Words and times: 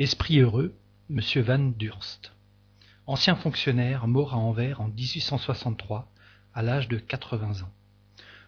Esprit 0.00 0.38
heureux, 0.38 0.74
M. 1.10 1.20
Van 1.42 1.72
Durst. 1.76 2.32
Ancien 3.06 3.36
fonctionnaire, 3.36 4.08
mort 4.08 4.32
à 4.32 4.38
Anvers 4.38 4.80
en 4.80 4.88
1863, 4.88 6.10
à 6.54 6.62
l'âge 6.62 6.88
de 6.88 6.96
80 6.96 7.64
ans. 7.64 7.72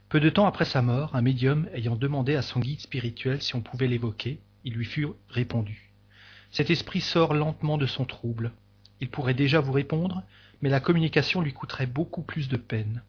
Peu 0.09 0.19
de 0.19 0.31
temps 0.31 0.47
après 0.47 0.65
sa 0.65 0.81
mort, 0.81 1.15
un 1.15 1.21
médium 1.21 1.69
ayant 1.75 1.95
demandé 1.95 2.37
à 2.37 2.41
son 2.41 2.59
guide 2.59 2.81
spirituel 2.81 3.43
si 3.43 3.55
on 3.55 3.61
pouvait 3.61 3.87
l'évoquer, 3.87 4.41
il 4.65 4.73
lui 4.73 4.87
fut 4.87 5.09
répondu. 5.29 5.93
Cet 6.53 6.71
esprit 6.71 7.03
sort 7.03 7.35
lentement 7.35 7.77
de 7.77 7.85
son 7.85 8.07
trouble. 8.07 8.53
Il 9.03 9.11
pourrait 9.11 9.35
déjà 9.35 9.61
vous 9.61 9.73
répondre, 9.73 10.23
mais 10.63 10.71
la 10.71 10.81
communication 10.81 11.43
lui 11.43 11.53
coûterait 11.53 11.87
beaucoup 11.87 12.23
plus 12.23 12.49
de 12.49 12.57
peine. 12.57 13.03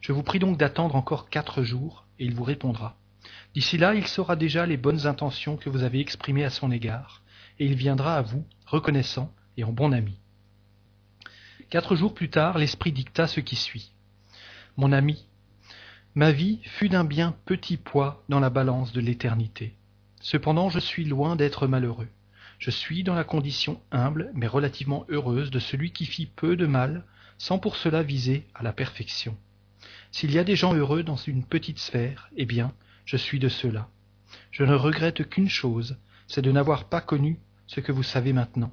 Je 0.00 0.12
vous 0.12 0.22
prie 0.22 0.38
donc 0.38 0.56
d'attendre 0.56 0.96
encore 0.96 1.28
quatre 1.28 1.62
jours, 1.62 2.06
et 2.18 2.24
il 2.24 2.34
vous 2.34 2.44
répondra. 2.44 2.96
D'ici 3.52 3.76
là, 3.76 3.94
il 3.94 4.06
saura 4.06 4.34
déjà 4.34 4.64
les 4.64 4.78
bonnes 4.78 5.06
intentions 5.06 5.58
que 5.58 5.68
vous 5.68 5.82
avez 5.82 6.00
exprimées 6.00 6.44
à 6.44 6.48
son 6.48 6.72
égard, 6.72 7.21
et 7.62 7.66
il 7.66 7.76
viendra 7.76 8.16
à 8.16 8.22
vous, 8.22 8.44
reconnaissant 8.66 9.32
et 9.56 9.62
en 9.62 9.70
bon 9.70 9.92
ami. 9.92 10.18
Quatre 11.70 11.94
jours 11.94 12.12
plus 12.12 12.28
tard, 12.28 12.58
l'esprit 12.58 12.90
dicta 12.90 13.28
ce 13.28 13.38
qui 13.38 13.54
suit. 13.54 13.92
Mon 14.76 14.90
ami, 14.90 15.28
ma 16.16 16.32
vie 16.32 16.58
fut 16.64 16.88
d'un 16.88 17.04
bien 17.04 17.36
petit 17.44 17.76
poids 17.76 18.24
dans 18.28 18.40
la 18.40 18.50
balance 18.50 18.92
de 18.92 19.00
l'éternité. 19.00 19.76
Cependant, 20.20 20.70
je 20.70 20.80
suis 20.80 21.04
loin 21.04 21.36
d'être 21.36 21.68
malheureux. 21.68 22.08
Je 22.58 22.72
suis 22.72 23.04
dans 23.04 23.14
la 23.14 23.22
condition 23.22 23.80
humble 23.92 24.32
mais 24.34 24.48
relativement 24.48 25.06
heureuse 25.08 25.52
de 25.52 25.60
celui 25.60 25.92
qui 25.92 26.04
fit 26.04 26.26
peu 26.26 26.56
de 26.56 26.66
mal 26.66 27.04
sans 27.38 27.60
pour 27.60 27.76
cela 27.76 28.02
viser 28.02 28.44
à 28.56 28.64
la 28.64 28.72
perfection. 28.72 29.36
S'il 30.10 30.32
y 30.32 30.38
a 30.40 30.44
des 30.44 30.56
gens 30.56 30.74
heureux 30.74 31.04
dans 31.04 31.14
une 31.14 31.44
petite 31.44 31.78
sphère, 31.78 32.28
eh 32.36 32.44
bien, 32.44 32.72
je 33.04 33.16
suis 33.16 33.38
de 33.38 33.48
ceux-là. 33.48 33.88
Je 34.50 34.64
ne 34.64 34.74
regrette 34.74 35.28
qu'une 35.28 35.48
chose, 35.48 35.96
c'est 36.26 36.42
de 36.42 36.50
n'avoir 36.50 36.88
pas 36.88 37.00
connu 37.00 37.38
ce 37.66 37.80
que 37.80 37.92
vous 37.92 38.02
savez 38.02 38.32
maintenant. 38.32 38.72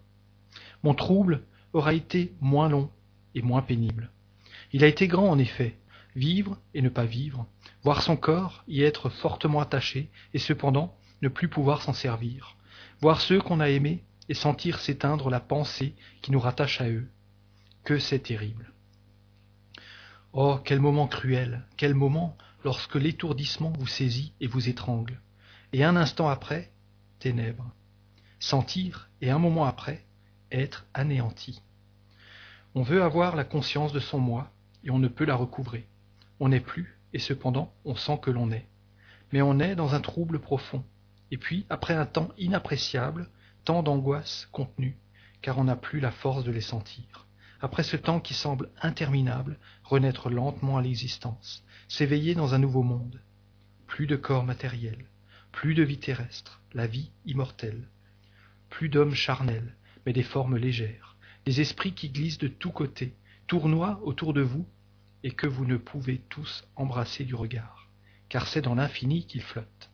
Mon 0.83 0.93
trouble 0.93 1.43
aura 1.73 1.93
été 1.93 2.33
moins 2.41 2.69
long 2.69 2.89
et 3.35 3.41
moins 3.41 3.61
pénible. 3.61 4.11
Il 4.71 4.83
a 4.83 4.87
été 4.87 5.07
grand 5.07 5.29
en 5.29 5.37
effet, 5.37 5.77
vivre 6.15 6.57
et 6.73 6.81
ne 6.81 6.89
pas 6.89 7.05
vivre, 7.05 7.47
voir 7.83 8.01
son 8.01 8.17
corps 8.17 8.63
y 8.67 8.83
être 8.83 9.09
fortement 9.09 9.59
attaché 9.59 10.09
et 10.33 10.39
cependant 10.39 10.95
ne 11.21 11.29
plus 11.29 11.47
pouvoir 11.47 11.81
s'en 11.81 11.93
servir, 11.93 12.55
voir 13.01 13.21
ceux 13.21 13.39
qu'on 13.39 13.59
a 13.59 13.69
aimés 13.69 14.03
et 14.29 14.33
sentir 14.33 14.79
s'éteindre 14.79 15.29
la 15.29 15.39
pensée 15.39 15.95
qui 16.21 16.31
nous 16.31 16.39
rattache 16.39 16.81
à 16.81 16.89
eux. 16.89 17.09
Que 17.83 17.97
c'est 17.97 18.19
terrible. 18.19 18.71
Oh, 20.33 20.59
quel 20.63 20.79
moment 20.79 21.07
cruel, 21.07 21.65
quel 21.75 21.95
moment 21.95 22.37
lorsque 22.63 22.95
l'étourdissement 22.95 23.73
vous 23.79 23.87
saisit 23.87 24.33
et 24.41 24.47
vous 24.47 24.69
étrangle, 24.69 25.19
et 25.73 25.83
un 25.83 25.95
instant 25.95 26.29
après, 26.29 26.71
ténèbres. 27.19 27.71
Sentir, 28.39 29.09
et 29.21 29.29
un 29.29 29.39
moment 29.39 29.65
après, 29.65 30.05
être 30.51 30.85
anéanti. 30.93 31.61
On 32.75 32.83
veut 32.83 33.03
avoir 33.03 33.35
la 33.35 33.43
conscience 33.43 33.93
de 33.93 33.99
son 33.99 34.19
moi, 34.19 34.51
et 34.83 34.89
on 34.91 34.99
ne 34.99 35.07
peut 35.07 35.25
la 35.25 35.35
recouvrer. 35.35 35.87
On 36.39 36.49
n'est 36.49 36.59
plus, 36.59 36.97
et 37.13 37.19
cependant 37.19 37.73
on 37.85 37.95
sent 37.95 38.19
que 38.21 38.31
l'on 38.31 38.51
est. 38.51 38.67
Mais 39.31 39.41
on 39.41 39.59
est 39.59 39.75
dans 39.75 39.93
un 39.93 40.01
trouble 40.01 40.39
profond, 40.39 40.83
et 41.31 41.37
puis, 41.37 41.65
après 41.69 41.93
un 41.93 42.05
temps 42.05 42.29
inappréciable, 42.37 43.29
tant 43.63 43.83
d'angoisses 43.83 44.47
contenues, 44.51 44.97
car 45.41 45.57
on 45.57 45.65
n'a 45.65 45.75
plus 45.75 45.99
la 45.99 46.11
force 46.11 46.43
de 46.43 46.51
les 46.51 46.61
sentir. 46.61 47.27
Après 47.61 47.83
ce 47.83 47.97
temps 47.97 48.19
qui 48.19 48.33
semble 48.33 48.69
interminable, 48.81 49.59
renaître 49.83 50.29
lentement 50.29 50.77
à 50.77 50.81
l'existence, 50.81 51.63
s'éveiller 51.87 52.35
dans 52.35 52.53
un 52.53 52.59
nouveau 52.59 52.83
monde. 52.83 53.19
Plus 53.85 54.07
de 54.07 54.15
corps 54.15 54.45
matériel, 54.45 55.05
plus 55.51 55.75
de 55.75 55.83
vie 55.83 55.99
terrestre, 55.99 56.61
la 56.73 56.87
vie 56.87 57.11
immortelle. 57.25 57.87
Plus 58.69 58.89
d'hommes 58.89 59.15
charnels, 59.15 59.75
mais 60.05 60.13
des 60.13 60.23
formes 60.23 60.57
légères, 60.57 61.15
des 61.45 61.61
esprits 61.61 61.93
qui 61.93 62.09
glissent 62.09 62.37
de 62.37 62.47
tous 62.47 62.71
côtés, 62.71 63.15
tournoient 63.47 63.99
autour 64.03 64.33
de 64.33 64.41
vous, 64.41 64.67
et 65.23 65.31
que 65.31 65.47
vous 65.47 65.65
ne 65.65 65.77
pouvez 65.77 66.19
tous 66.29 66.65
embrasser 66.75 67.25
du 67.25 67.35
regard, 67.35 67.89
car 68.29 68.47
c'est 68.47 68.61
dans 68.61 68.75
l'infini 68.75 69.25
qu'ils 69.25 69.41
flottent. 69.41 69.91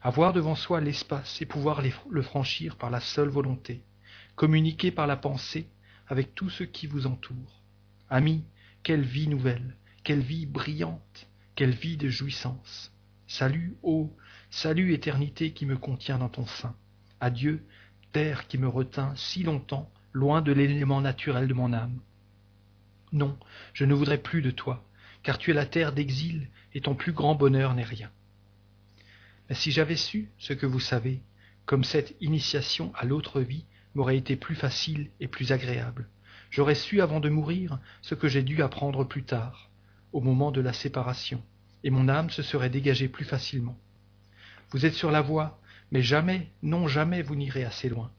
Avoir 0.00 0.32
devant 0.32 0.54
soi 0.54 0.80
l'espace 0.80 1.42
et 1.42 1.46
pouvoir 1.46 1.82
le 2.08 2.22
franchir 2.22 2.76
par 2.76 2.90
la 2.90 3.00
seule 3.00 3.28
volonté, 3.28 3.82
communiquer 4.36 4.90
par 4.90 5.06
la 5.06 5.16
pensée 5.16 5.68
avec 6.06 6.34
tout 6.34 6.48
ce 6.48 6.64
qui 6.64 6.86
vous 6.86 7.06
entoure. 7.06 7.62
Amis, 8.08 8.44
quelle 8.82 9.02
vie 9.02 9.28
nouvelle, 9.28 9.76
quelle 10.04 10.20
vie 10.20 10.46
brillante, 10.46 11.28
quelle 11.54 11.74
vie 11.74 11.96
de 11.96 12.08
jouissance. 12.08 12.92
Salut, 13.26 13.76
ô, 13.82 14.16
salut 14.48 14.94
éternité 14.94 15.52
qui 15.52 15.66
me 15.66 15.76
contient 15.76 16.18
dans 16.18 16.30
ton 16.30 16.46
sein. 16.46 16.74
Adieu, 17.20 17.64
terre 18.12 18.46
qui 18.46 18.58
me 18.58 18.68
retint 18.68 19.14
si 19.16 19.42
longtemps 19.42 19.90
loin 20.12 20.40
de 20.42 20.52
l'élément 20.52 21.00
naturel 21.00 21.48
de 21.48 21.54
mon 21.54 21.72
âme. 21.72 22.00
Non, 23.12 23.38
je 23.72 23.84
ne 23.84 23.94
voudrais 23.94 24.18
plus 24.18 24.42
de 24.42 24.50
toi, 24.50 24.84
car 25.22 25.38
tu 25.38 25.50
es 25.50 25.54
la 25.54 25.66
terre 25.66 25.92
d'exil 25.92 26.48
et 26.74 26.80
ton 26.80 26.94
plus 26.94 27.12
grand 27.12 27.34
bonheur 27.34 27.74
n'est 27.74 27.84
rien. 27.84 28.10
Mais 29.48 29.54
si 29.54 29.70
j'avais 29.70 29.96
su 29.96 30.30
ce 30.38 30.52
que 30.52 30.66
vous 30.66 30.80
savez, 30.80 31.22
comme 31.64 31.84
cette 31.84 32.14
initiation 32.20 32.92
à 32.94 33.04
l'autre 33.04 33.40
vie 33.40 33.64
m'aurait 33.94 34.18
été 34.18 34.36
plus 34.36 34.54
facile 34.54 35.10
et 35.20 35.28
plus 35.28 35.52
agréable, 35.52 36.08
j'aurais 36.50 36.74
su 36.74 37.00
avant 37.00 37.20
de 37.20 37.28
mourir 37.28 37.78
ce 38.02 38.14
que 38.14 38.28
j'ai 38.28 38.42
dû 38.42 38.62
apprendre 38.62 39.04
plus 39.04 39.24
tard, 39.24 39.70
au 40.12 40.20
moment 40.20 40.50
de 40.50 40.60
la 40.60 40.72
séparation, 40.72 41.42
et 41.84 41.90
mon 41.90 42.08
âme 42.08 42.30
se 42.30 42.42
serait 42.42 42.70
dégagée 42.70 43.08
plus 43.08 43.24
facilement. 43.24 43.78
Vous 44.70 44.84
êtes 44.84 44.94
sur 44.94 45.10
la 45.10 45.20
voie, 45.20 45.60
mais 45.90 46.02
jamais, 46.02 46.50
non 46.62 46.88
jamais 46.88 47.22
vous 47.22 47.36
n'irez 47.36 47.64
assez 47.64 47.88
loin. 47.88 48.10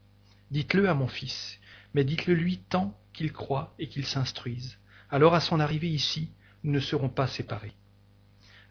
Dites-le 0.50 0.88
à 0.88 0.94
mon 0.94 1.08
fils, 1.08 1.58
mais 1.94 2.04
dites-le 2.04 2.34
lui 2.34 2.58
tant 2.58 2.98
qu'il 3.12 3.32
croit 3.32 3.74
et 3.78 3.88
qu'il 3.88 4.06
s'instruise. 4.06 4.78
Alors 5.10 5.34
à 5.34 5.40
son 5.40 5.60
arrivée 5.60 5.88
ici, 5.88 6.30
nous 6.64 6.72
ne 6.72 6.80
serons 6.80 7.08
pas 7.08 7.26
séparés. 7.26 7.74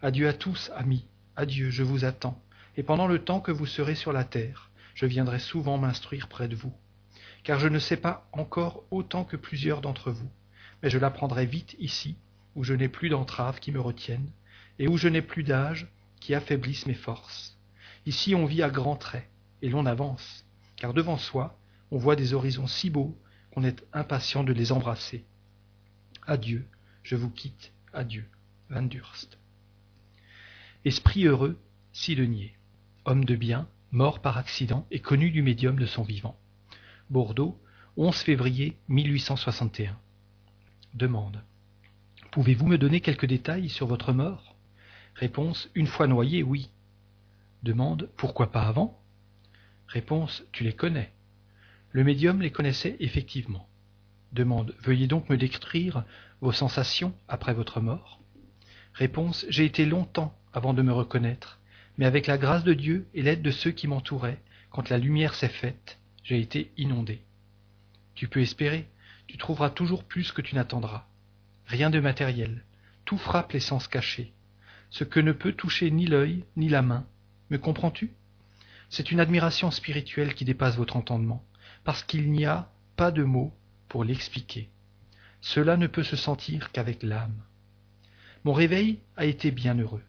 Adieu 0.02 0.28
à 0.28 0.32
tous, 0.32 0.70
amis, 0.74 1.06
adieu, 1.36 1.70
je 1.70 1.82
vous 1.82 2.04
attends, 2.04 2.42
et 2.76 2.82
pendant 2.82 3.06
le 3.06 3.18
temps 3.18 3.40
que 3.40 3.52
vous 3.52 3.66
serez 3.66 3.94
sur 3.94 4.12
la 4.12 4.24
terre, 4.24 4.70
je 4.94 5.06
viendrai 5.06 5.38
souvent 5.38 5.78
m'instruire 5.78 6.28
près 6.28 6.48
de 6.48 6.56
vous. 6.56 6.72
Car 7.42 7.58
je 7.58 7.68
ne 7.68 7.78
sais 7.78 7.96
pas 7.96 8.28
encore 8.32 8.84
autant 8.90 9.24
que 9.24 9.36
plusieurs 9.36 9.80
d'entre 9.80 10.10
vous, 10.10 10.30
mais 10.82 10.90
je 10.90 10.98
l'apprendrai 10.98 11.46
vite 11.46 11.76
ici, 11.78 12.16
où 12.54 12.64
je 12.64 12.74
n'ai 12.74 12.88
plus 12.88 13.08
d'entraves 13.08 13.60
qui 13.60 13.72
me 13.72 13.80
retiennent, 13.80 14.30
et 14.78 14.88
où 14.88 14.96
je 14.96 15.08
n'ai 15.08 15.22
plus 15.22 15.42
d'âge 15.42 15.88
qui 16.20 16.34
affaiblissent 16.34 16.86
mes 16.86 16.94
forces. 16.94 17.59
Ici 18.06 18.34
on 18.34 18.46
vit 18.46 18.62
à 18.62 18.70
grands 18.70 18.96
traits, 18.96 19.28
et 19.62 19.68
l'on 19.68 19.86
avance, 19.86 20.44
car 20.76 20.94
devant 20.94 21.18
soi, 21.18 21.58
on 21.90 21.98
voit 21.98 22.16
des 22.16 22.34
horizons 22.34 22.66
si 22.66 22.90
beaux 22.90 23.18
qu'on 23.52 23.64
est 23.64 23.84
impatient 23.92 24.44
de 24.44 24.52
les 24.52 24.72
embrasser. 24.72 25.24
Adieu, 26.26 26.66
je 27.02 27.16
vous 27.16 27.30
quitte, 27.30 27.72
adieu. 27.92 28.26
Van 28.68 28.82
Durst. 28.82 29.36
Esprit 30.84 31.26
heureux, 31.26 31.58
Sidonier. 31.92 32.54
Homme 33.04 33.24
de 33.24 33.34
bien, 33.34 33.68
mort 33.90 34.20
par 34.20 34.38
accident 34.38 34.86
et 34.92 35.00
connu 35.00 35.30
du 35.30 35.42
médium 35.42 35.76
de 35.76 35.86
son 35.86 36.04
vivant. 36.04 36.38
Bordeaux, 37.10 37.60
11 37.96 38.14
février 38.16 38.78
1861. 38.88 39.98
Demande. 40.94 41.42
Pouvez-vous 42.30 42.66
me 42.66 42.78
donner 42.78 43.00
quelques 43.00 43.26
détails 43.26 43.68
sur 43.68 43.88
votre 43.88 44.12
mort? 44.12 44.54
Réponse. 45.16 45.68
Une 45.74 45.88
fois 45.88 46.06
noyé, 46.06 46.44
oui. 46.44 46.70
Demande. 47.62 48.08
Pourquoi 48.16 48.50
pas 48.52 48.62
avant? 48.62 49.00
Réponse. 49.86 50.44
Tu 50.52 50.64
les 50.64 50.72
connais. 50.72 51.12
Le 51.92 52.04
médium 52.04 52.40
les 52.40 52.50
connaissait 52.50 52.96
effectivement. 53.00 53.68
Demande. 54.32 54.74
Veuillez 54.82 55.06
donc 55.06 55.28
me 55.28 55.36
décrire 55.36 56.04
vos 56.40 56.52
sensations 56.52 57.14
après 57.28 57.54
votre 57.54 57.80
mort? 57.80 58.20
Réponse. 58.94 59.44
J'ai 59.48 59.64
été 59.64 59.84
longtemps 59.86 60.36
avant 60.52 60.74
de 60.74 60.82
me 60.82 60.92
reconnaître, 60.92 61.58
mais 61.98 62.06
avec 62.06 62.26
la 62.26 62.38
grâce 62.38 62.64
de 62.64 62.74
Dieu 62.74 63.08
et 63.14 63.22
l'aide 63.22 63.42
de 63.42 63.50
ceux 63.50 63.70
qui 63.70 63.86
m'entouraient, 63.86 64.40
quand 64.70 64.88
la 64.88 64.98
lumière 64.98 65.34
s'est 65.34 65.48
faite, 65.48 65.98
j'ai 66.22 66.40
été 66.40 66.72
inondé. 66.76 67.22
Tu 68.14 68.28
peux 68.28 68.40
espérer, 68.40 68.88
tu 69.26 69.36
trouveras 69.36 69.70
toujours 69.70 70.04
plus 70.04 70.32
que 70.32 70.42
tu 70.42 70.54
n'attendras. 70.54 71.06
Rien 71.66 71.90
de 71.90 72.00
matériel, 72.00 72.64
tout 73.04 73.18
frappe 73.18 73.52
les 73.52 73.60
sens 73.60 73.88
cachés. 73.88 74.32
Ce 74.90 75.04
que 75.04 75.20
ne 75.20 75.32
peut 75.32 75.52
toucher 75.52 75.90
ni 75.90 76.06
l'œil, 76.06 76.44
ni 76.56 76.68
la 76.68 76.82
main. 76.82 77.06
Me 77.50 77.58
comprends-tu? 77.58 78.12
C'est 78.88 79.10
une 79.10 79.20
admiration 79.20 79.70
spirituelle 79.70 80.34
qui 80.34 80.44
dépasse 80.44 80.76
votre 80.76 80.96
entendement 80.96 81.44
parce 81.84 82.04
qu'il 82.04 82.30
n'y 82.30 82.44
a 82.44 82.70
pas 82.96 83.10
de 83.10 83.24
mots 83.24 83.52
pour 83.88 84.04
l'expliquer. 84.04 84.70
Cela 85.40 85.76
ne 85.76 85.86
peut 85.86 86.02
se 86.04 86.16
sentir 86.16 86.70
qu'avec 86.70 87.02
l'âme. 87.02 87.42
Mon 88.44 88.52
réveil 88.52 89.00
a 89.16 89.24
été 89.24 89.50
bien 89.50 89.76
heureux. 89.78 90.02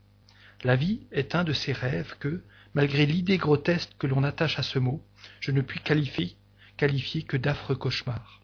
La 0.64 0.76
vie 0.76 1.02
est 1.12 1.34
un 1.34 1.44
de 1.44 1.54
ces 1.54 1.74
rêves 1.74 2.16
que, 2.20 2.44
malgré 2.74 3.06
l'idée 3.06 3.38
grotesque 3.38 3.92
que 3.98 4.08
l'on 4.08 4.24
attache 4.24 4.60
à 4.60 4.64
ce 4.64 4.78
mot, 4.78 5.04
je 5.40 5.52
ne 5.52 5.62
puis 5.62 5.80
qualifier, 5.80 6.36
qualifier 6.78 7.24
que 7.24 7.38
d'affreux 7.38 7.76
cauchemar. 7.76 8.42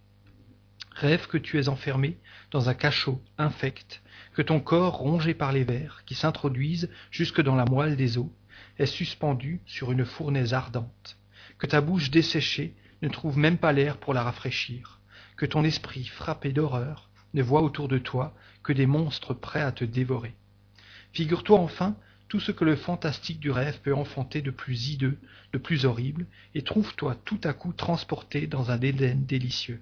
Rêve 0.92 1.28
que 1.28 1.38
tu 1.38 1.60
es 1.60 1.70
enfermé 1.70 2.18
dans 2.50 2.70
un 2.70 2.74
cachot 2.74 3.22
infect, 3.38 4.02
que 4.34 4.42
ton 4.42 4.60
corps 4.60 4.98
rongé 4.98 5.36
par 5.36 5.52
les 5.52 5.64
vers 5.64 6.04
qui 6.06 6.16
s'introduisent 6.16 6.90
jusque 7.12 7.42
dans 7.42 7.56
la 7.56 7.66
moelle 7.66 7.96
des 7.96 8.18
os 8.18 8.30
est 8.78 8.86
suspendu 8.86 9.62
sur 9.66 9.92
une 9.92 10.06
fournaise 10.06 10.54
ardente, 10.54 11.18
que 11.58 11.68
ta 11.68 11.82
bouche 11.82 12.12
desséchée 12.12 12.76
ne 13.02 13.10
trouve 13.10 13.38
même 13.38 13.58
pas 13.58 13.74
l'air 13.74 13.98
pour 13.98 14.14
la 14.14 14.24
rafraîchir, 14.24 15.00
que 15.36 15.46
ton 15.46 15.64
esprit 15.64 16.06
frappé 16.06 16.52
d'horreur 16.52 17.10
ne 17.34 17.44
voit 17.44 17.62
autour 17.62 17.88
de 17.88 17.98
toi 17.98 18.36
que 18.64 18.74
des 18.74 18.86
monstres 18.86 19.34
prêts 19.34 19.62
à 19.62 19.72
te 19.72 19.84
dévorer. 19.84 20.36
Figure-toi 21.14 21.60
enfin 21.60 21.96
tout 22.28 22.40
ce 22.40 22.52
que 22.52 22.66
le 22.66 22.76
fantastique 22.76 23.40
du 23.40 23.52
rêve 23.52 23.80
peut 23.82 23.94
enfanter 23.94 24.42
de 24.42 24.52
plus 24.52 24.90
hideux, 24.90 25.18
de 25.54 25.58
plus 25.58 25.86
horrible, 25.86 26.26
et 26.56 26.62
trouve-toi 26.62 27.16
tout 27.24 27.40
à 27.44 27.54
coup 27.54 27.72
transporté 27.72 28.48
dans 28.48 28.70
un 28.70 28.82
Éden 28.82 29.26
délicieux. 29.26 29.82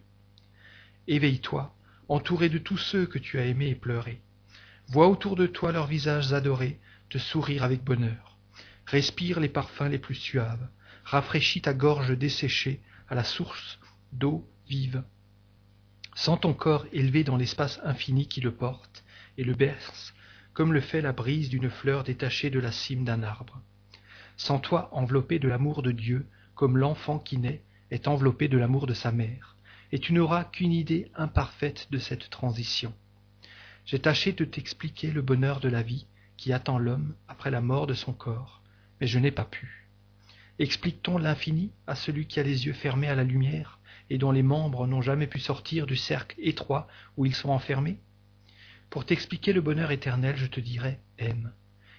Éveille-toi, 1.07 1.75
entouré 2.07 2.49
de 2.49 2.59
tous 2.59 2.77
ceux 2.77 3.07
que 3.07 3.17
tu 3.17 3.39
as 3.39 3.45
aimés 3.45 3.69
et 3.69 3.75
pleurés. 3.75 4.21
Vois 4.87 5.07
autour 5.07 5.35
de 5.35 5.47
toi 5.47 5.71
leurs 5.71 5.87
visages 5.87 6.33
adorés 6.33 6.79
te 7.09 7.17
sourire 7.17 7.63
avec 7.63 7.83
bonheur. 7.83 8.34
Respire 8.87 9.39
les 9.39 9.49
parfums 9.49 9.89
les 9.89 9.99
plus 9.99 10.15
suaves. 10.15 10.67
Rafraîchis 11.03 11.61
ta 11.61 11.73
gorge 11.73 12.17
desséchée 12.17 12.81
à 13.09 13.15
la 13.15 13.23
source 13.23 13.79
d'eau 14.13 14.47
vive. 14.67 15.03
Sens 16.13 16.39
ton 16.41 16.53
corps 16.53 16.85
élevé 16.93 17.23
dans 17.23 17.35
l'espace 17.35 17.79
infini 17.83 18.27
qui 18.27 18.41
le 18.41 18.53
porte 18.53 19.03
et 19.37 19.43
le 19.43 19.53
berce, 19.53 20.13
comme 20.53 20.71
le 20.71 20.81
fait 20.81 21.01
la 21.01 21.11
brise 21.11 21.49
d'une 21.49 21.69
fleur 21.69 22.03
détachée 22.03 22.49
de 22.49 22.59
la 22.59 22.71
cime 22.71 23.03
d'un 23.03 23.23
arbre. 23.23 23.59
Sens-toi 24.37 24.89
enveloppé 24.93 25.39
de 25.39 25.47
l'amour 25.47 25.81
de 25.81 25.91
Dieu, 25.91 26.27
comme 26.53 26.77
l'enfant 26.77 27.19
qui 27.19 27.37
naît 27.37 27.63
est 27.91 28.07
enveloppé 28.07 28.47
de 28.47 28.57
l'amour 28.57 28.87
de 28.87 28.93
sa 28.93 29.11
mère, 29.11 29.55
et 29.91 29.99
tu 29.99 30.13
n'auras 30.13 30.43
qu'une 30.43 30.71
idée 30.73 31.11
imparfaite 31.15 31.87
de 31.91 31.97
cette 31.97 32.29
transition. 32.29 32.93
J'ai 33.85 33.99
tâché 33.99 34.31
de 34.31 34.45
t'expliquer 34.45 35.11
le 35.11 35.21
bonheur 35.21 35.59
de 35.59 35.69
la 35.69 35.81
vie 35.81 36.07
qui 36.37 36.53
attend 36.53 36.79
l'homme 36.79 37.15
après 37.27 37.51
la 37.51 37.61
mort 37.61 37.87
de 37.87 37.93
son 37.93 38.13
corps, 38.13 38.61
mais 38.99 39.07
je 39.07 39.19
n'ai 39.19 39.31
pas 39.31 39.45
pu. 39.45 39.89
Explique-t-on 40.57 41.17
l'infini 41.17 41.71
à 41.85 41.95
celui 41.95 42.27
qui 42.27 42.39
a 42.39 42.43
les 42.43 42.65
yeux 42.65 42.73
fermés 42.73 43.09
à 43.09 43.15
la 43.15 43.23
lumière 43.23 43.79
et 44.09 44.17
dont 44.17 44.31
les 44.31 44.43
membres 44.43 44.87
n'ont 44.87 45.01
jamais 45.01 45.27
pu 45.27 45.39
sortir 45.39 45.85
du 45.85 45.95
cercle 45.95 46.35
étroit 46.39 46.87
où 47.17 47.25
ils 47.25 47.35
sont 47.35 47.49
enfermés? 47.49 47.99
Pour 48.89 49.05
t'expliquer 49.05 49.51
le 49.51 49.61
bonheur 49.61 49.91
éternel, 49.91 50.37
je 50.37 50.45
te 50.45 50.59
dirai 50.59 50.99
aime, 51.17 51.51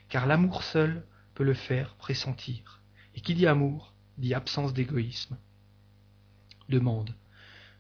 car 0.08 0.26
l'amour 0.26 0.62
seul 0.62 1.04
peut 1.34 1.44
le 1.44 1.54
faire 1.54 1.94
pressentir. 1.96 2.80
Et 3.14 3.20
qui 3.20 3.34
dit 3.34 3.46
amour 3.46 3.92
dit 4.18 4.32
absence 4.32 4.72
d'égoïsme. 4.72 5.36
Demande. 6.68 7.14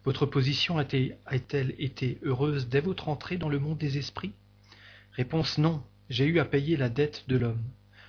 Votre 0.04 0.26
position 0.26 0.78
a-t-elle 0.78 1.74
été 1.78 2.18
heureuse 2.22 2.68
dès 2.68 2.80
votre 2.80 3.08
entrée 3.08 3.38
dans 3.38 3.48
le 3.48 3.58
monde 3.58 3.78
des 3.78 3.98
esprits? 3.98 4.32
Réponse 5.12 5.58
non, 5.58 5.82
j'ai 6.10 6.26
eu 6.26 6.38
à 6.38 6.44
payer 6.44 6.76
la 6.76 6.88
dette 6.88 7.24
de 7.28 7.36
l'homme. 7.36 7.64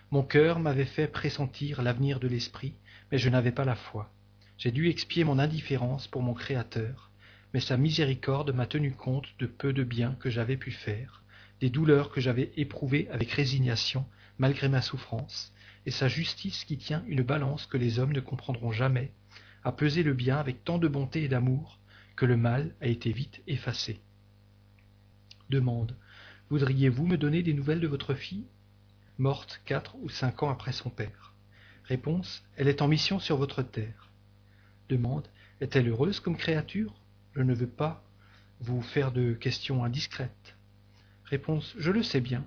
Mon 0.09 0.23
cœur 0.23 0.59
m'avait 0.59 0.85
fait 0.85 1.07
pressentir 1.07 1.81
l'avenir 1.81 2.21
de 2.21 2.29
l'esprit, 2.29 2.73
mais 3.11 3.17
je 3.17 3.29
n'avais 3.29 3.51
pas 3.51 3.65
la 3.65 3.75
foi. 3.75 4.09
J'ai 4.57 4.71
dû 4.71 4.87
expier 4.87 5.25
mon 5.25 5.37
indifférence 5.37 6.07
pour 6.07 6.21
mon 6.21 6.33
Créateur, 6.33 7.11
mais 7.53 7.59
sa 7.59 7.75
miséricorde 7.75 8.55
m'a 8.55 8.67
tenu 8.67 8.93
compte 8.93 9.27
de 9.37 9.47
peu 9.47 9.73
de 9.73 9.83
bien 9.83 10.15
que 10.21 10.29
j'avais 10.29 10.55
pu 10.55 10.71
faire, 10.71 11.23
des 11.59 11.69
douleurs 11.69 12.09
que 12.09 12.21
j'avais 12.21 12.53
éprouvées 12.55 13.09
avec 13.11 13.31
résignation 13.31 14.05
malgré 14.37 14.69
ma 14.69 14.81
souffrance, 14.81 15.53
et 15.85 15.91
sa 15.91 16.07
justice 16.07 16.63
qui 16.63 16.77
tient 16.77 17.03
une 17.07 17.23
balance 17.23 17.65
que 17.65 17.77
les 17.77 17.99
hommes 17.99 18.13
ne 18.13 18.21
comprendront 18.21 18.71
jamais, 18.71 19.11
a 19.65 19.73
pesé 19.73 20.03
le 20.03 20.13
bien 20.13 20.37
avec 20.37 20.63
tant 20.63 20.77
de 20.77 20.87
bonté 20.87 21.23
et 21.23 21.27
d'amour 21.27 21.79
que 22.15 22.25
le 22.25 22.37
mal 22.37 22.73
a 22.79 22.87
été 22.87 23.11
vite 23.11 23.41
effacé. 23.45 23.99
Demande. 25.49 25.97
Voudriez-vous 26.49 27.05
me 27.05 27.17
donner 27.17 27.43
des 27.43 27.53
nouvelles 27.53 27.81
de 27.81 27.87
votre 27.87 28.13
fille? 28.13 28.45
Morte 29.17 29.61
quatre 29.65 29.95
ou 30.01 30.09
cinq 30.09 30.43
ans 30.43 30.49
après 30.49 30.71
son 30.71 30.89
père. 30.89 31.33
Réponse 31.85 32.43
Elle 32.55 32.67
est 32.67 32.81
en 32.81 32.87
mission 32.87 33.19
sur 33.19 33.37
votre 33.37 33.63
terre. 33.63 34.11
Demande 34.89 35.27
Est-elle 35.59 35.87
heureuse 35.87 36.19
comme 36.19 36.37
créature? 36.37 36.93
Je 37.33 37.41
ne 37.41 37.53
veux 37.53 37.67
pas 37.67 38.03
vous 38.59 38.81
faire 38.81 39.11
de 39.11 39.33
questions 39.33 39.83
indiscrètes. 39.83 40.55
Réponse 41.25 41.75
Je 41.77 41.91
le 41.91 42.03
sais 42.03 42.21
bien. 42.21 42.45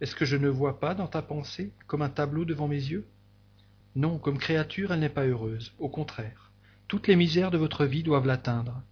Est-ce 0.00 0.16
que 0.16 0.24
je 0.24 0.36
ne 0.36 0.48
vois 0.48 0.80
pas 0.80 0.94
dans 0.94 1.06
ta 1.06 1.22
pensée 1.22 1.72
comme 1.86 2.02
un 2.02 2.10
tableau 2.10 2.44
devant 2.44 2.66
mes 2.66 2.76
yeux? 2.76 3.06
Non, 3.94 4.18
comme 4.18 4.38
créature, 4.38 4.92
elle 4.92 5.00
n'est 5.00 5.08
pas 5.08 5.26
heureuse, 5.26 5.72
au 5.78 5.88
contraire. 5.88 6.50
Toutes 6.88 7.06
les 7.06 7.16
misères 7.16 7.50
de 7.50 7.58
votre 7.58 7.84
vie 7.84 8.02
doivent 8.02 8.26
l'atteindre, 8.26 8.82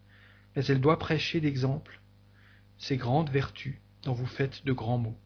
mais 0.55 0.65
elle 0.67 0.81
doit 0.81 0.99
prêcher 0.99 1.41
d'exemple 1.41 2.01
ces 2.79 2.97
grandes 2.97 3.31
vertus 3.31 3.79
dont 4.05 4.13
vous 4.13 4.27
faites 4.27 4.65
de 4.65 4.73
grands 4.73 4.99
mots. 4.99 5.19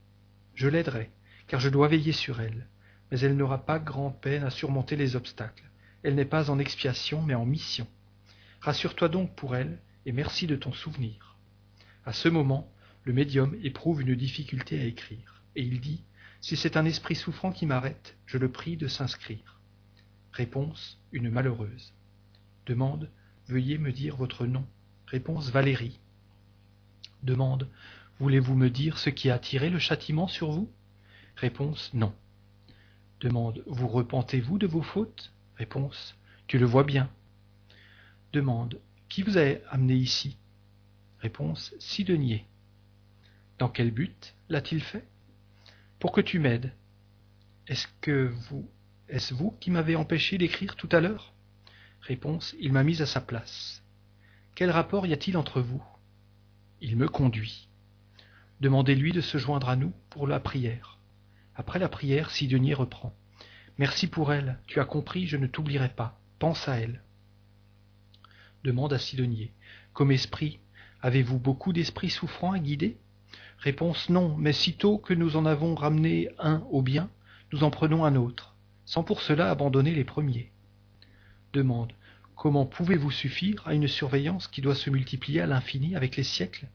Je 0.55 0.69
l'aiderai, 0.69 1.11
car 1.47 1.61
je 1.61 1.69
dois 1.69 1.89
veiller 1.89 2.13
sur 2.13 2.41
elle. 2.41 2.67
Mais 3.11 3.21
elle 3.21 3.37
n'aura 3.37 3.65
pas 3.65 3.79
grande 3.79 4.21
peine 4.21 4.45
à 4.45 4.51
surmonter 4.51 4.97
les 4.97 5.17
obstacles. 5.17 5.65
Elle 6.03 6.15
n'est 6.15 6.25
pas 6.25 6.51
en 6.51 6.59
expiation, 6.59 7.23
mais 7.23 7.35
en 7.35 7.47
mission. 7.47 7.87
Rassure-toi 8.61 9.09
donc 9.09 9.35
pour 9.35 9.57
elle, 9.57 9.79
et 10.07 10.13
merci 10.13 10.47
de 10.47 10.57
ton 10.57 10.73
souvenir. 10.73 11.37
À 12.05 12.13
ce 12.13 12.29
moment, 12.29 12.71
le 13.05 13.13
médium 13.13 13.57
éprouve 13.63 14.03
une 14.03 14.15
difficulté 14.15 14.81
à 14.81 14.85
écrire, 14.85 15.43
et 15.57 15.63
il 15.63 15.81
dit 15.81 16.03
Si 16.41 16.57
c'est 16.57 16.77
un 16.77 16.85
esprit 16.85 17.15
souffrant 17.15 17.53
qui 17.53 17.67
m'arrête, 17.67 18.17
je 18.27 18.39
le 18.39 18.51
prie 18.51 18.77
de 18.77 18.89
s'inscrire. 18.89 19.61
Réponse 20.33 20.99
Une 21.13 21.31
malheureuse. 21.31 21.93
Demande 22.67 23.11
Veuillez 23.47 23.77
me 23.77 23.93
dire 23.93 24.17
votre 24.17 24.47
nom. 24.47 24.67
Réponse 25.07 25.51
Valérie. 25.51 26.01
Demande 27.23 27.69
Voulez-vous 28.19 28.55
me 28.55 28.71
dire 28.71 28.99
ce 28.99 29.11
qui 29.11 29.31
a 29.31 29.35
attiré 29.35 29.71
le 29.71 29.79
châtiment 29.79 30.29
sur 30.29 30.51
vous? 30.51 30.71
Réponse 31.37 31.93
non. 31.95 32.15
Demande 33.21 33.63
Vous 33.67 33.89
repentez-vous 33.89 34.59
de 34.59 34.67
vos 34.67 34.83
fautes? 34.83 35.33
Réponse 35.57 36.17
Tu 36.47 36.59
le 36.59 36.67
vois 36.67 36.85
bien. 36.85 37.11
Demande 38.33 38.81
Qui 39.09 39.23
vous 39.23 39.39
a 39.39 39.43
amené 39.71 39.95
ici? 39.95 40.37
Réponse 41.21 41.75
Sidonier. 41.79 42.47
Dans 43.59 43.69
quel 43.69 43.91
but 43.91 44.35
l'a-t-il 44.49 44.83
fait? 44.83 45.07
Pour 45.99 46.13
que 46.13 46.21
tu 46.21 46.39
m'aides. 46.39 46.73
Est-ce 47.67 47.89
que 48.01 48.33
vous 48.49 48.69
est-ce 49.09 49.35
vous 49.35 49.51
qui 49.61 49.71
m'avez 49.71 49.97
empêché 49.97 50.39
d'écrire 50.39 50.77
tout 50.77 50.89
à 50.91 51.01
l'heure? 51.01 51.35
Réponse 52.01 52.55
Il 52.59 52.73
m'a 52.73 52.83
mise 52.83 53.03
à 53.03 53.07
sa 53.07 53.21
place. 53.21 53.83
Quel 54.55 54.71
rapport 54.71 55.07
y 55.07 55.13
a-t-il 55.13 55.37
entre 55.37 55.61
vous? 55.61 55.83
Il 56.81 56.97
me 56.97 57.09
conduit. 57.09 57.69
Demandez-lui 58.61 59.13
de 59.13 59.21
se 59.21 59.37
joindre 59.37 59.69
à 59.69 59.77
nous 59.77 59.93
pour 60.11 60.27
la 60.27 60.41
prière. 60.41 60.99
Après 61.57 61.79
la 61.79 61.89
prière, 61.89 62.31
Sidonier 62.31 62.75
reprend. 62.75 63.15
Merci 63.79 64.07
pour 64.07 64.33
elle, 64.33 64.59
tu 64.67 64.81
as 64.81 64.85
compris, 64.85 65.27
je 65.27 65.37
ne 65.37 65.47
t'oublierai 65.47 65.89
pas. 65.89 66.19
Pense 66.39 66.69
à 66.69 66.77
elle. 66.77 67.03
Demande 68.65 68.93
à 68.93 68.99
Sidonier. 68.99 69.53
Comme 69.93 70.11
esprit, 70.11 70.59
avez-vous 71.03 71.39
beaucoup 71.39 71.73
d'esprits 71.73 72.11
souffrants 72.11 72.53
à 72.53 72.59
guider 72.59 72.97
Réponse 73.59 74.11
non, 74.11 74.37
mais 74.37 74.53
sitôt 74.53 74.99
que 74.99 75.15
nous 75.15 75.37
en 75.37 75.47
avons 75.47 75.75
ramené 75.75 76.29
un 76.39 76.63
au 76.71 76.83
bien, 76.83 77.09
nous 77.53 77.65
en 77.65 77.71
prenons 77.71 78.05
un 78.05 78.17
autre, 78.17 78.55
sans 78.85 79.05
pour 79.05 79.23
cela 79.23 79.51
abandonner 79.51 79.95
les 79.95 80.05
premiers. 80.05 80.51
Demande. 81.53 81.93
Comment 82.37 82.67
pouvez-vous 82.67 83.13
suffire 83.13 83.63
à 83.67 83.75
une 83.75 83.87
surveillance 83.87 84.49
qui 84.49 84.61
doit 84.61 84.75
se 84.75 84.91
multiplier 84.91 85.41
à 85.41 85.47
l'infini 85.47 85.95
avec 85.95 86.17
les 86.17 86.25
siècles? 86.25 86.67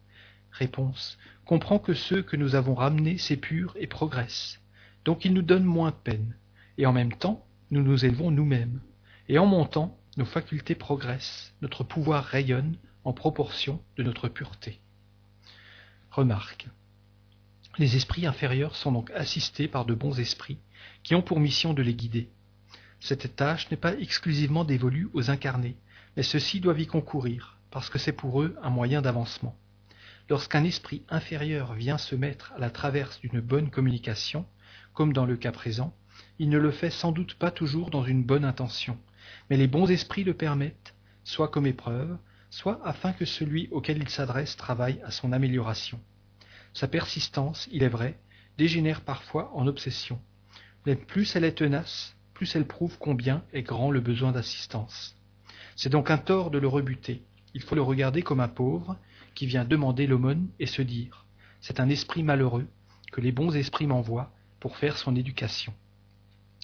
Réponse. 0.52 1.18
Comprends 1.46 1.80
que 1.80 1.94
ceux 1.94 2.22
que 2.22 2.38
nous 2.38 2.56
avons 2.56 2.76
ramenés 2.76 3.18
s'épurent 3.18 3.76
et 3.78 3.88
progressent. 3.88 4.60
Donc 5.06 5.26
ils 5.26 5.34
nous 5.34 5.42
donnent 5.42 5.64
moins 5.64 5.92
de 5.92 5.96
peine, 5.96 6.36
et 6.78 6.86
en 6.86 6.94
même 6.94 7.14
temps, 7.14 7.46
nous 7.72 7.84
nous 7.84 8.06
élevons 8.06 8.32
nous-mêmes. 8.32 8.82
Et 9.28 9.38
en 9.38 9.46
montant, 9.46 9.98
nos 10.18 10.26
facultés 10.26 10.76
progressent, 10.76 11.54
notre 11.62 11.84
pouvoir 11.84 12.24
rayonne 12.24 12.78
en 13.04 13.14
proportion 13.14 13.82
de 13.98 14.04
notre 14.04 14.28
pureté. 14.28 14.80
Remarque. 16.12 16.68
Les 17.78 17.96
esprits 17.96 18.26
inférieurs 18.26 18.76
sont 18.76 18.92
donc 18.92 19.12
assistés 19.12 19.68
par 19.68 19.86
de 19.86 19.94
bons 19.94 20.20
esprits 20.20 20.58
qui 21.04 21.16
ont 21.16 21.22
pour 21.22 21.40
mission 21.40 21.74
de 21.74 21.82
les 21.82 21.94
guider. 21.94 22.30
Cette 23.00 23.36
tâche 23.36 23.70
n'est 23.72 23.78
pas 23.78 23.94
exclusivement 23.94 24.66
dévolue 24.66 25.10
aux 25.14 25.30
incarnés, 25.32 25.78
mais 26.18 26.24
ceux-ci 26.24 26.60
doivent 26.60 26.82
y 26.82 26.88
concourir, 26.88 27.58
parce 27.72 27.90
que 27.90 28.00
c'est 28.00 28.12
pour 28.12 28.42
eux 28.42 28.58
un 28.62 28.70
moyen 28.70 29.02
d'avancement. 29.02 29.56
Lorsqu'un 30.30 30.64
esprit 30.64 31.04
inférieur 31.10 31.74
vient 31.74 31.98
se 31.98 32.16
mettre 32.16 32.52
à 32.54 32.60
la 32.60 32.70
traverse 32.70 33.20
d'une 33.22 33.40
bonne 33.40 33.70
communication, 33.70 34.46
comme 35.00 35.14
dans 35.14 35.26
le 35.26 35.38
cas 35.38 35.54
présent, 35.54 35.96
il 36.40 36.50
ne 36.50 36.58
le 36.58 36.72
fait 36.72 36.90
sans 36.90 37.14
doute 37.14 37.36
pas 37.36 37.52
toujours 37.52 37.90
dans 37.90 38.04
une 38.04 38.26
bonne 38.26 38.44
intention, 38.44 38.98
mais 39.50 39.56
les 39.56 39.68
bons 39.68 39.90
esprits 39.90 40.26
le 40.26 40.34
permettent, 40.34 40.94
soit 41.24 41.48
comme 41.48 41.68
épreuve, 41.68 42.18
soit 42.50 42.82
afin 42.86 43.14
que 43.14 43.24
celui 43.24 43.70
auquel 43.72 44.00
il 44.00 44.10
s'adresse 44.10 44.58
travaille 44.58 45.00
à 45.06 45.12
son 45.12 45.32
amélioration. 45.32 46.02
Sa 46.74 46.90
persistance, 46.90 47.70
il 47.72 47.84
est 47.84 47.88
vrai, 47.88 48.20
dégénère 48.58 49.00
parfois 49.00 49.56
en 49.56 49.68
obsession. 49.68 50.20
Mais 50.86 50.98
plus 50.98 51.34
elle 51.34 51.46
est 51.46 51.54
tenace, 51.54 52.14
plus 52.34 52.54
elle 52.58 52.68
prouve 52.68 52.98
combien 53.00 53.46
est 53.54 53.64
grand 53.64 53.92
le 53.92 54.02
besoin 54.02 54.34
d'assistance. 54.34 55.16
C'est 55.78 55.88
donc 55.88 56.12
un 56.12 56.18
tort 56.18 56.52
de 56.52 56.60
le 56.60 56.68
rebuter. 56.68 57.24
Il 57.54 57.62
faut 57.62 57.76
le 57.76 57.82
regarder 57.82 58.22
comme 58.22 58.42
un 58.42 58.50
pauvre 58.50 58.98
qui 59.34 59.46
vient 59.46 59.64
demander 59.64 60.08
l'aumône 60.08 60.50
et 60.60 60.66
se 60.66 60.82
dire 60.82 61.26
C'est 61.62 61.80
un 61.80 61.88
esprit 61.88 62.22
malheureux 62.22 62.68
que 63.14 63.22
les 63.22 63.32
bons 63.32 63.56
esprits 63.56 63.88
m'envoient 63.88 64.34
pour 64.60 64.78
faire 64.78 64.98
son 64.98 65.16
éducation. 65.16 65.74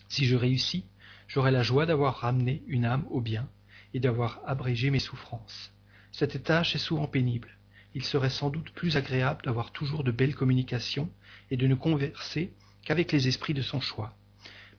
Si 0.08 0.26
je 0.26 0.36
réussis, 0.36 0.86
j'aurai 1.28 1.52
la 1.52 1.64
joie 1.64 1.86
d'avoir 1.86 2.18
ramené 2.18 2.64
une 2.68 2.86
âme 2.86 3.06
au 3.10 3.22
bien 3.22 3.48
et 3.94 4.00
d'avoir 4.00 4.42
abrégé 4.46 4.92
mes 4.92 5.00
souffrances. 5.00 5.72
Cette 6.12 6.44
tâche 6.44 6.76
est 6.76 6.80
souvent 6.80 7.08
pénible. 7.08 7.58
Il 7.94 8.04
serait 8.04 8.30
sans 8.30 8.50
doute 8.50 8.72
plus 8.72 8.98
agréable 8.98 9.42
d'avoir 9.44 9.72
toujours 9.72 10.04
de 10.04 10.12
belles 10.12 10.36
communications 10.36 11.10
et 11.50 11.58
de 11.58 11.68
ne 11.68 11.76
converser 11.76 12.54
qu'avec 12.84 13.12
les 13.12 13.28
esprits 13.28 13.54
de 13.54 13.62
son 13.62 13.80
choix. 13.80 14.14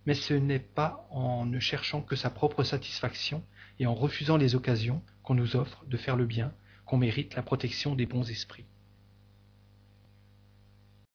Mais 0.05 0.15
ce 0.15 0.35
n'est 0.35 0.59
pas 0.61 1.09
en 1.11 1.47
ne 1.47 1.59
cherchant 1.59 2.03
que 2.03 2.15
sa 2.15 2.31
propre 2.31 2.63
satisfaction 2.63 3.43
et 3.79 3.87
en 3.87 3.95
refusant 3.95 4.37
les 4.37 4.55
occasions 4.55 5.03
qu'on 5.23 5.35
nous 5.35 5.57
offre 5.57 5.85
de 5.87 5.97
faire 5.97 6.17
le 6.17 6.27
bien 6.27 6.53
qu'on 6.85 6.99
mérite 6.99 7.35
la 7.35 7.43
protection 7.43 7.97
des 7.97 8.07
bons 8.07 8.31
esprits. 8.31 8.65